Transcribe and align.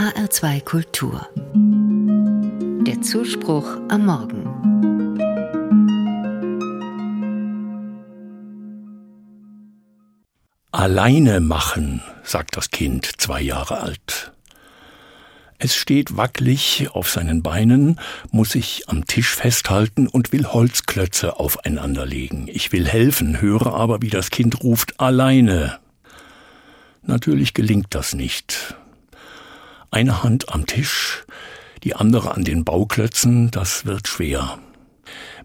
HR2 0.00 0.64
Kultur. 0.64 1.28
Der 2.86 3.02
Zuspruch 3.02 3.66
am 3.90 4.06
Morgen. 4.06 4.46
Alleine 10.72 11.40
machen, 11.40 12.00
sagt 12.22 12.56
das 12.56 12.70
Kind, 12.70 13.20
zwei 13.20 13.42
Jahre 13.42 13.82
alt. 13.82 14.32
Es 15.58 15.76
steht 15.76 16.16
wackelig 16.16 16.88
auf 16.92 17.10
seinen 17.10 17.42
Beinen, 17.42 18.00
muss 18.30 18.52
sich 18.52 18.84
am 18.86 19.04
Tisch 19.04 19.34
festhalten 19.34 20.08
und 20.08 20.32
will 20.32 20.46
Holzklötze 20.46 21.38
aufeinanderlegen. 21.38 22.48
Ich 22.48 22.72
will 22.72 22.88
helfen, 22.88 23.42
höre 23.42 23.74
aber, 23.74 24.00
wie 24.00 24.08
das 24.08 24.30
Kind 24.30 24.62
ruft, 24.62 24.98
alleine. 24.98 25.78
Natürlich 27.02 27.52
gelingt 27.52 27.94
das 27.94 28.14
nicht. 28.14 28.76
Eine 29.92 30.22
Hand 30.22 30.52
am 30.54 30.66
Tisch, 30.66 31.24
die 31.82 31.96
andere 31.96 32.34
an 32.34 32.44
den 32.44 32.64
Bauklötzen, 32.64 33.50
das 33.50 33.86
wird 33.86 34.06
schwer. 34.06 34.58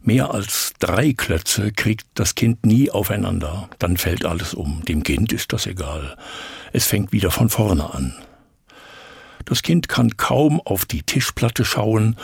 Mehr 0.01 0.31
als 0.31 0.73
drei 0.77 1.13
Klötze 1.13 1.71
kriegt 1.71 2.05
das 2.13 2.35
Kind 2.35 2.63
nie 2.63 2.91
aufeinander, 2.91 3.69
dann 3.79 3.97
fällt 3.97 4.23
alles 4.23 4.53
um. 4.53 4.85
Dem 4.85 5.01
Kind 5.01 5.33
ist 5.33 5.51
das 5.51 5.65
egal. 5.65 6.15
Es 6.73 6.85
fängt 6.85 7.11
wieder 7.11 7.31
von 7.31 7.49
vorne 7.49 7.91
an. 7.91 8.13
Das 9.45 9.63
Kind 9.63 9.89
kann 9.89 10.15
kaum 10.15 10.61
auf 10.61 10.85
die 10.85 11.01
Tischplatte 11.01 11.65
schauen 11.65 12.15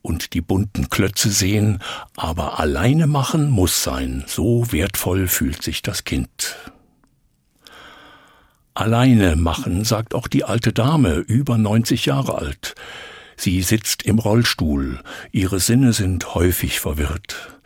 und 0.00 0.32
die 0.32 0.40
bunten 0.40 0.88
Klötze 0.88 1.30
sehen, 1.30 1.82
aber 2.16 2.58
alleine 2.58 3.06
machen 3.06 3.50
muss 3.50 3.82
sein, 3.82 4.24
so 4.26 4.72
wertvoll 4.72 5.28
fühlt 5.28 5.62
sich 5.62 5.82
das 5.82 6.04
Kind. 6.04 6.56
Alleine 8.76 9.36
machen, 9.36 9.84
sagt 9.84 10.14
auch 10.14 10.28
die 10.28 10.44
alte 10.44 10.70
Dame, 10.70 11.14
über 11.14 11.56
90 11.56 12.04
Jahre 12.04 12.36
alt. 12.36 12.74
Sie 13.34 13.62
sitzt 13.62 14.02
im 14.02 14.18
Rollstuhl, 14.18 15.00
ihre 15.32 15.60
Sinne 15.60 15.94
sind 15.94 16.34
häufig 16.34 16.78
verwirrt. 16.78 17.58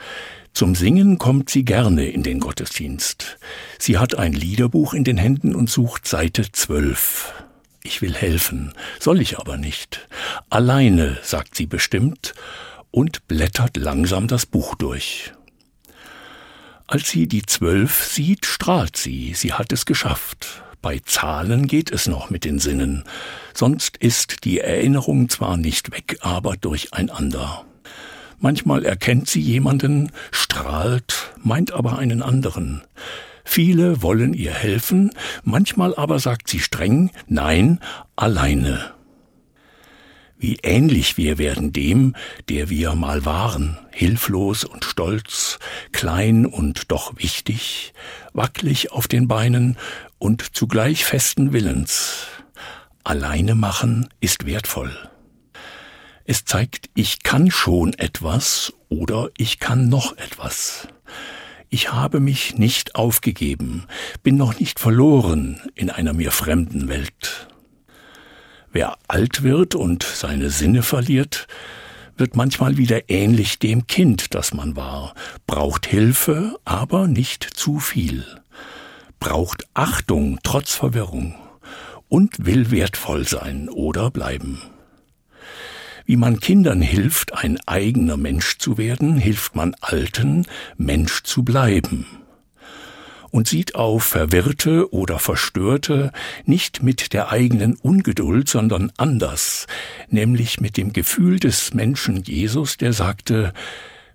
Zum 0.52 0.76
Singen 0.76 1.18
kommt 1.18 1.50
sie 1.50 1.64
gerne 1.64 2.08
in 2.08 2.22
den 2.22 2.38
Gottesdienst. 2.38 3.38
Sie 3.76 3.98
hat 3.98 4.14
ein 4.14 4.32
Liederbuch 4.32 4.94
in 4.94 5.02
den 5.02 5.16
Händen 5.16 5.56
und 5.56 5.68
sucht 5.68 6.06
Seite 6.06 6.52
12. 6.52 7.32
Ich 7.82 8.02
will 8.02 8.14
helfen, 8.14 8.72
soll 9.00 9.20
ich 9.20 9.36
aber 9.36 9.56
nicht. 9.56 10.06
Alleine, 10.48 11.18
sagt 11.24 11.56
sie 11.56 11.66
bestimmt 11.66 12.34
und 12.92 13.26
blättert 13.26 13.76
langsam 13.76 14.28
das 14.28 14.46
Buch 14.46 14.76
durch. 14.76 15.32
Als 16.86 17.10
sie 17.10 17.26
die 17.26 17.42
Zwölf 17.42 18.04
sieht, 18.04 18.46
strahlt 18.46 18.96
sie, 18.96 19.34
sie 19.34 19.54
hat 19.54 19.72
es 19.72 19.86
geschafft. 19.86 20.62
Bei 20.82 20.98
Zahlen 21.04 21.66
geht 21.66 21.92
es 21.92 22.06
noch 22.06 22.30
mit 22.30 22.44
den 22.44 22.58
Sinnen, 22.58 23.04
sonst 23.52 23.98
ist 23.98 24.44
die 24.44 24.60
Erinnerung 24.60 25.28
zwar 25.28 25.58
nicht 25.58 25.92
weg, 25.92 26.16
aber 26.20 26.56
durcheinander. 26.56 27.66
Manchmal 28.38 28.86
erkennt 28.86 29.28
sie 29.28 29.40
jemanden, 29.40 30.10
strahlt, 30.30 31.34
meint 31.42 31.72
aber 31.72 31.98
einen 31.98 32.22
anderen. 32.22 32.82
Viele 33.44 34.00
wollen 34.00 34.32
ihr 34.32 34.54
helfen, 34.54 35.10
manchmal 35.42 35.94
aber 35.94 36.18
sagt 36.18 36.48
sie 36.48 36.60
streng 36.60 37.10
Nein, 37.26 37.80
alleine. 38.16 38.94
Wie 40.38 40.56
ähnlich 40.62 41.18
wir 41.18 41.36
werden 41.36 41.74
dem, 41.74 42.16
der 42.48 42.70
wir 42.70 42.94
mal 42.94 43.26
waren, 43.26 43.76
hilflos 43.90 44.64
und 44.64 44.86
stolz, 44.86 45.58
klein 45.92 46.46
und 46.46 46.90
doch 46.90 47.18
wichtig, 47.18 47.92
wacklig 48.32 48.90
auf 48.90 49.06
den 49.06 49.28
Beinen 49.28 49.76
und 50.20 50.54
zugleich 50.54 51.04
festen 51.04 51.52
Willens. 51.52 52.26
Alleine 53.02 53.56
machen 53.56 54.08
ist 54.20 54.46
wertvoll. 54.46 54.92
Es 56.24 56.44
zeigt, 56.44 56.90
ich 56.94 57.24
kann 57.24 57.50
schon 57.50 57.94
etwas 57.94 58.72
oder 58.88 59.30
ich 59.36 59.58
kann 59.58 59.88
noch 59.88 60.16
etwas. 60.18 60.86
Ich 61.70 61.92
habe 61.92 62.20
mich 62.20 62.56
nicht 62.56 62.94
aufgegeben, 62.94 63.86
bin 64.22 64.36
noch 64.36 64.60
nicht 64.60 64.78
verloren 64.78 65.60
in 65.74 65.90
einer 65.90 66.12
mir 66.12 66.30
fremden 66.30 66.88
Welt. 66.88 67.48
Wer 68.72 68.98
alt 69.08 69.42
wird 69.42 69.74
und 69.74 70.02
seine 70.02 70.50
Sinne 70.50 70.82
verliert, 70.82 71.48
wird 72.16 72.36
manchmal 72.36 72.76
wieder 72.76 73.08
ähnlich 73.08 73.58
dem 73.58 73.86
Kind, 73.86 74.34
das 74.34 74.52
man 74.52 74.76
war, 74.76 75.14
braucht 75.46 75.86
Hilfe, 75.86 76.58
aber 76.64 77.08
nicht 77.08 77.42
zu 77.42 77.78
viel, 77.78 78.24
braucht 79.20 79.68
Achtung 79.74 80.40
trotz 80.42 80.74
Verwirrung 80.74 81.34
und 82.08 82.44
will 82.44 82.70
wertvoll 82.70 83.26
sein 83.28 83.68
oder 83.68 84.10
bleiben. 84.10 84.60
Wie 86.06 86.16
man 86.16 86.40
Kindern 86.40 86.80
hilft, 86.80 87.34
ein 87.34 87.60
eigener 87.66 88.16
Mensch 88.16 88.58
zu 88.58 88.78
werden, 88.78 89.16
hilft 89.16 89.54
man 89.54 89.76
Alten, 89.80 90.46
Mensch 90.76 91.22
zu 91.22 91.44
bleiben. 91.44 92.04
Und 93.30 93.46
sieht 93.46 93.76
auf 93.76 94.02
Verwirrte 94.02 94.92
oder 94.92 95.20
Verstörte 95.20 96.10
nicht 96.46 96.82
mit 96.82 97.12
der 97.12 97.30
eigenen 97.30 97.76
Ungeduld, 97.76 98.48
sondern 98.48 98.90
anders, 98.96 99.68
nämlich 100.08 100.60
mit 100.60 100.76
dem 100.76 100.92
Gefühl 100.92 101.38
des 101.38 101.74
Menschen 101.74 102.24
Jesus, 102.24 102.76
der 102.76 102.92
sagte, 102.92 103.52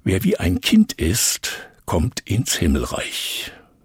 wer 0.03 0.25
wie 0.25 0.35
ein 0.35 0.59
Kind 0.59 0.91
ist, 0.91 1.69
kommt 1.85 2.19
ins 2.25 2.55
Himmelreich. 2.55 3.53